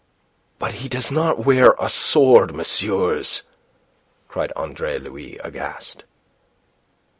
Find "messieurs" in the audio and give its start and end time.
2.55-3.43